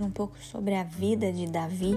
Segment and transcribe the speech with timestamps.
[0.00, 1.94] um pouco sobre a vida de Davi.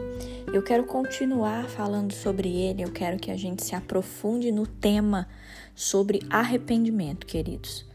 [0.54, 2.84] Eu quero continuar falando sobre ele.
[2.84, 5.28] Eu quero que a gente se aprofunde no tema
[5.74, 7.86] sobre arrependimento, queridos.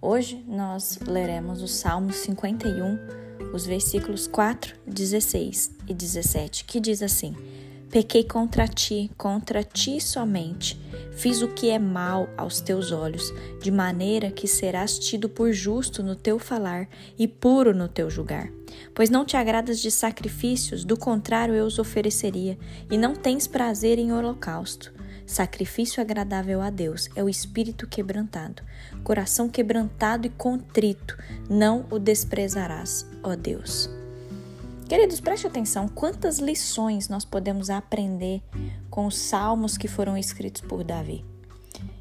[0.00, 2.98] Hoje nós leremos o Salmo 51,
[3.52, 7.34] os versículos 4, 16 e 17, que diz assim:
[7.90, 10.80] Pequei contra ti, contra ti somente.
[11.10, 16.02] Fiz o que é mal aos teus olhos, de maneira que serás tido por justo
[16.02, 18.48] no teu falar e puro no teu julgar.
[18.94, 22.58] Pois não te agradas de sacrifícios, do contrário eu os ofereceria,
[22.90, 24.92] e não tens prazer em holocausto.
[25.24, 28.62] Sacrifício agradável a Deus é o espírito quebrantado,
[29.04, 31.16] coração quebrantado e contrito,
[31.48, 33.88] não o desprezarás, ó Deus.
[34.88, 38.42] Queridos, preste atenção quantas lições nós podemos aprender
[38.90, 41.24] com os salmos que foram escritos por Davi.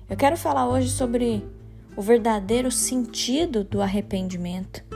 [0.09, 1.47] Eu quero falar hoje sobre
[1.95, 4.88] o verdadeiro sentido do arrependimento.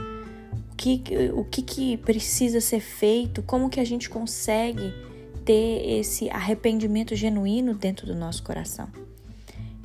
[0.84, 4.94] Que, o que, que precisa ser feito, como que a gente consegue
[5.46, 8.90] ter esse arrependimento genuíno dentro do nosso coração.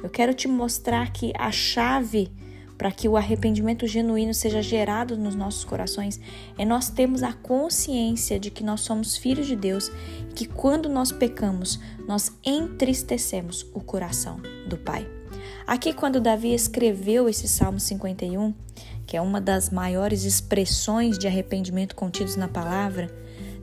[0.03, 2.33] Eu quero te mostrar que a chave
[2.77, 6.21] para que o arrependimento genuíno seja gerado nos nossos corações
[6.57, 9.93] é nós termos a consciência de que nós somos filhos de Deus
[10.29, 15.09] e que quando nós pecamos, nós entristecemos o coração do Pai.
[15.67, 18.55] Aqui, quando Davi escreveu esse Salmo 51,
[19.09, 23.11] que é uma das maiores expressões de arrependimento contidos na palavra,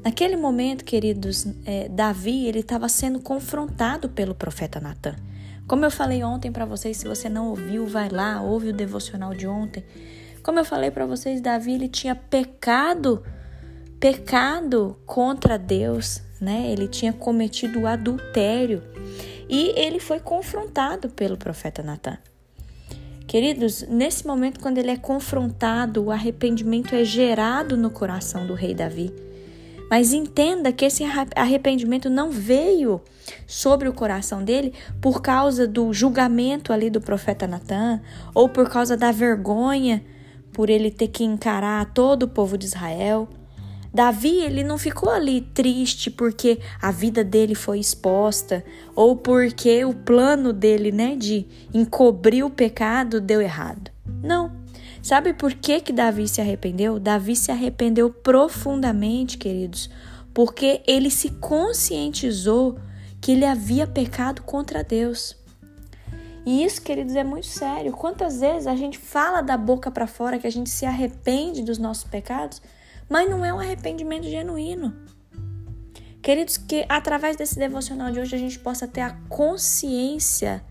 [0.05, 5.15] Naquele momento, queridos, é, Davi ele estava sendo confrontado pelo profeta Natan.
[5.67, 9.33] Como eu falei ontem para vocês, se você não ouviu, vai lá, ouve o devocional
[9.33, 9.83] de ontem.
[10.43, 13.25] Como eu falei para vocês, Davi ele tinha pecado,
[13.99, 16.69] pecado contra Deus, né?
[16.71, 18.83] Ele tinha cometido adultério
[19.49, 22.19] e ele foi confrontado pelo profeta Natan.
[23.27, 28.73] Queridos, nesse momento, quando ele é confrontado, o arrependimento é gerado no coração do rei
[28.73, 29.11] Davi.
[29.89, 31.03] Mas entenda que esse
[31.35, 33.01] arrependimento não veio
[33.45, 38.01] sobre o coração dele por causa do julgamento ali do profeta Natan
[38.33, 40.03] ou por causa da vergonha
[40.51, 43.27] por ele ter que encarar todo o povo de Israel.
[43.95, 48.61] Davi, ele não ficou ali triste porque a vida dele foi exposta
[48.93, 53.89] ou porque o plano dele, né, de encobrir o pecado deu errado.
[54.21, 54.51] Não.
[55.01, 56.99] Sabe por que, que Davi se arrependeu?
[56.99, 59.89] Davi se arrependeu profundamente, queridos,
[60.33, 62.77] porque ele se conscientizou
[63.21, 65.37] que ele havia pecado contra Deus.
[66.45, 67.93] E isso, queridos, é muito sério.
[67.93, 71.77] Quantas vezes a gente fala da boca para fora que a gente se arrepende dos
[71.77, 72.61] nossos pecados,
[73.09, 74.95] mas não é um arrependimento genuíno.
[76.21, 80.63] Queridos, que através desse devocional de hoje a gente possa ter a consciência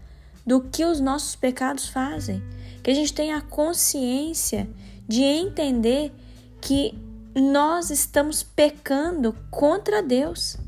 [0.45, 2.43] do que os nossos pecados fazem
[2.85, 4.69] que a gente tenha a consciência
[5.09, 6.13] de entender
[6.61, 6.95] que
[7.35, 10.59] nós estamos pecando contra Deus.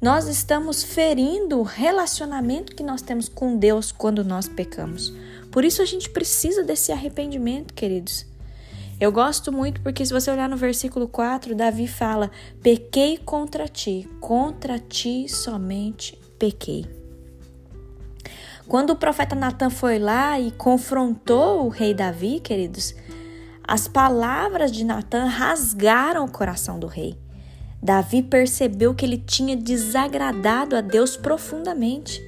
[0.00, 5.12] Nós estamos ferindo o relacionamento que nós temos com Deus quando nós pecamos.
[5.50, 8.24] Por isso a gente precisa desse arrependimento, queridos.
[9.00, 12.30] Eu gosto muito porque se você olhar no versículo 4, Davi fala:
[12.62, 16.84] "Pequei contra ti, contra ti somente pequei".
[18.68, 22.94] Quando o profeta Natan foi lá e confrontou o rei Davi, queridos,
[23.66, 27.18] as palavras de Natan rasgaram o coração do rei.
[27.82, 32.22] Davi percebeu que ele tinha desagradado a Deus profundamente.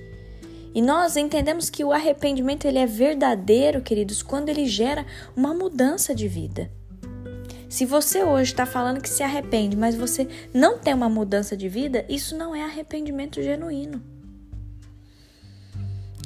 [0.74, 5.04] E nós entendemos que o arrependimento ele é verdadeiro, queridos, quando ele gera
[5.36, 6.70] uma mudança de vida.
[7.68, 11.68] Se você hoje está falando que se arrepende, mas você não tem uma mudança de
[11.68, 14.02] vida, isso não é arrependimento genuíno.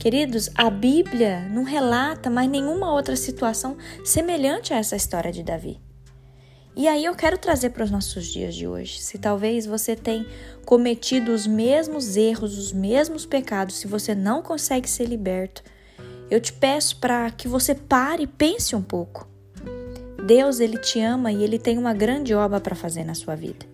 [0.01, 5.81] Queridos, a Bíblia não relata mais nenhuma outra situação semelhante a essa história de Davi.
[6.77, 9.01] E aí eu quero trazer para os nossos dias de hoje.
[9.01, 10.27] Se talvez você tenha
[10.67, 15.63] cometido os mesmos erros, os mesmos pecados, se você não consegue ser liberto,
[16.31, 19.27] eu te peço para que você pare e pense um pouco.
[20.27, 23.65] Deus, ele te ama e ele tem uma grande obra para fazer na sua vida.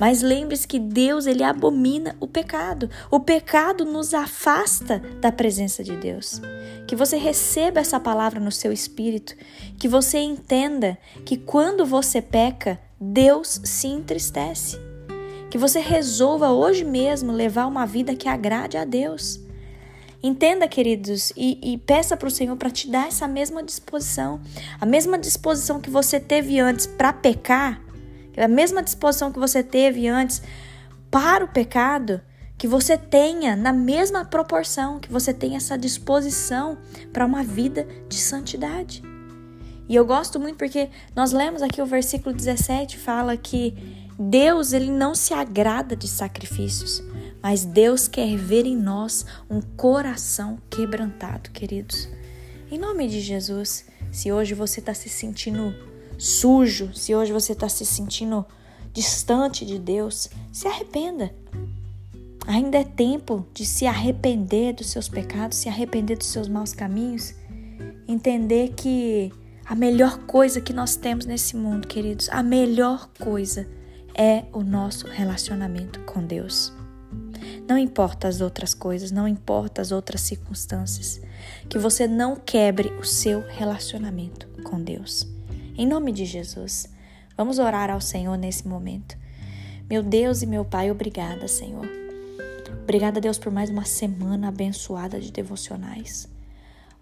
[0.00, 2.88] Mas lembre-se que Deus ele abomina o pecado.
[3.10, 6.40] O pecado nos afasta da presença de Deus.
[6.86, 9.36] Que você receba essa palavra no seu espírito,
[9.78, 14.78] que você entenda que quando você peca, Deus se entristece.
[15.50, 19.38] Que você resolva hoje mesmo levar uma vida que agrade a Deus.
[20.22, 24.40] Entenda, queridos, e, e peça para o Senhor para te dar essa mesma disposição.
[24.80, 27.82] A mesma disposição que você teve antes para pecar,
[28.44, 30.42] a mesma disposição que você teve antes
[31.10, 32.20] para o pecado,
[32.56, 36.78] que você tenha na mesma proporção, que você tenha essa disposição
[37.12, 39.02] para uma vida de santidade.
[39.88, 43.74] E eu gosto muito porque nós lemos aqui o versículo 17 fala que
[44.18, 47.02] Deus ele não se agrada de sacrifícios,
[47.42, 52.08] mas Deus quer ver em nós um coração quebrantado, queridos.
[52.70, 55.74] Em nome de Jesus, se hoje você está se sentindo
[56.20, 58.44] sujo, se hoje você está se sentindo
[58.92, 61.34] distante de Deus, se arrependa.
[62.46, 67.34] Ainda é tempo de se arrepender dos seus pecados, se arrepender dos seus maus caminhos,
[68.06, 69.32] entender que
[69.64, 73.66] a melhor coisa que nós temos nesse mundo, queridos, a melhor coisa
[74.14, 76.72] é o nosso relacionamento com Deus.
[77.66, 81.20] Não importa as outras coisas, não importa as outras circunstâncias,
[81.68, 85.39] que você não quebre o seu relacionamento com Deus.
[85.80, 86.86] Em nome de Jesus,
[87.34, 89.16] vamos orar ao Senhor nesse momento.
[89.88, 91.88] Meu Deus e meu Pai, obrigada, Senhor.
[92.82, 96.28] Obrigada, Deus, por mais uma semana abençoada de devocionais.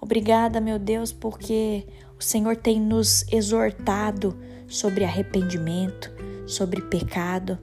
[0.01, 4.39] Obrigada, meu Deus, porque o Senhor tem nos exortado
[4.69, 6.13] sobre arrependimento,
[6.47, 7.59] sobre pecado,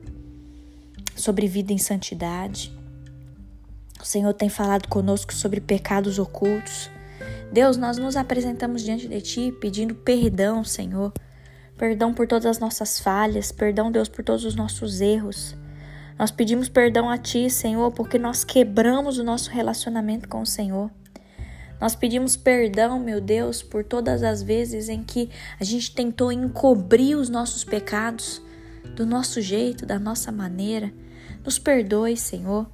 [1.16, 2.78] sobre vida em santidade.
[4.02, 6.90] O Senhor tem falado conosco sobre pecados ocultos.
[7.56, 11.14] Deus, nós nos apresentamos diante de Ti pedindo perdão, Senhor.
[11.78, 15.56] Perdão por todas as nossas falhas, perdão, Deus, por todos os nossos erros.
[16.20, 20.92] Nós pedimos perdão a Ti, Senhor, porque nós quebramos o nosso relacionamento com o Senhor.
[21.80, 27.16] Nós pedimos perdão, meu Deus, por todas as vezes em que a gente tentou encobrir
[27.16, 28.42] os nossos pecados
[28.98, 30.92] do nosso jeito, da nossa maneira.
[31.42, 32.70] Nos perdoe, Senhor.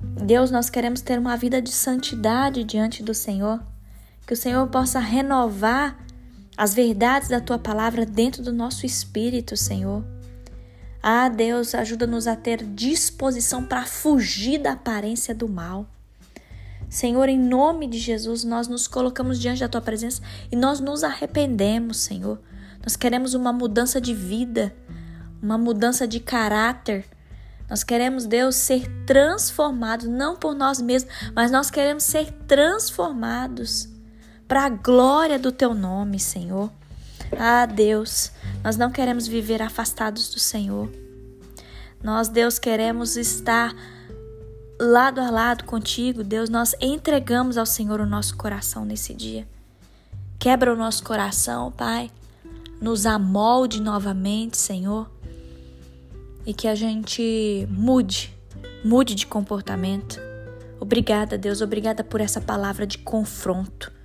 [0.00, 3.60] Deus, nós queremos ter uma vida de santidade diante do Senhor.
[4.30, 5.98] Que o Senhor possa renovar
[6.56, 10.04] as verdades da tua palavra dentro do nosso espírito, Senhor.
[11.02, 15.84] Ah, Deus, ajuda-nos a ter disposição para fugir da aparência do mal.
[16.88, 20.22] Senhor, em nome de Jesus, nós nos colocamos diante da tua presença
[20.52, 22.40] e nós nos arrependemos, Senhor.
[22.84, 24.72] Nós queremos uma mudança de vida,
[25.42, 27.04] uma mudança de caráter.
[27.68, 33.90] Nós queremos, Deus, ser transformados, não por nós mesmos, mas nós queremos ser transformados
[34.50, 36.72] para a glória do teu nome, Senhor.
[37.38, 38.32] Ah, Deus,
[38.64, 40.90] nós não queremos viver afastados do Senhor.
[42.02, 43.72] Nós, Deus, queremos estar
[44.80, 49.46] lado a lado contigo, Deus, nós entregamos ao Senhor o nosso coração nesse dia.
[50.36, 52.10] Quebra o nosso coração, Pai.
[52.80, 55.08] Nos amolde novamente, Senhor.
[56.44, 58.36] E que a gente mude,
[58.84, 60.20] mude de comportamento.
[60.80, 63.99] Obrigada, Deus, obrigada por essa palavra de confronto.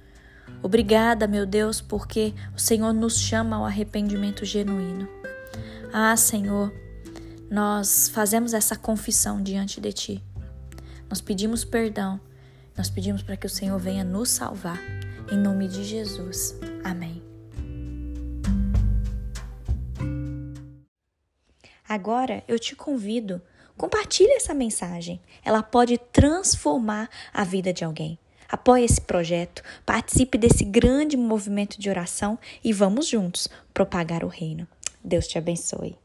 [0.66, 5.08] Obrigada, meu Deus, porque o Senhor nos chama ao arrependimento genuíno.
[5.94, 6.74] Ah, Senhor,
[7.52, 10.24] nós fazemos essa confissão diante de Ti.
[11.08, 12.20] Nós pedimos perdão,
[12.76, 14.80] nós pedimos para que o Senhor venha nos salvar.
[15.32, 16.56] Em nome de Jesus.
[16.84, 17.22] Amém.
[21.88, 23.40] Agora eu te convido,
[23.78, 25.22] compartilhe essa mensagem.
[25.44, 28.18] Ela pode transformar a vida de alguém.
[28.50, 34.68] Apoie esse projeto, participe desse grande movimento de oração e vamos juntos propagar o reino.
[35.04, 35.98] Deus te abençoe.